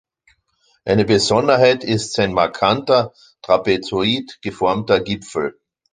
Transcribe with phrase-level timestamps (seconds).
[0.83, 3.13] Eine Besonderheit ist sein markanter
[3.43, 5.59] trapezoid geformter Gipfel.